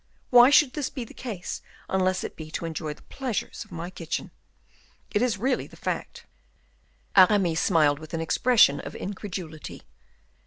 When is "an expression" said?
8.15-8.79